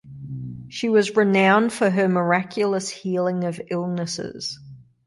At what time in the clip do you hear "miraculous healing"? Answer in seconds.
2.09-3.43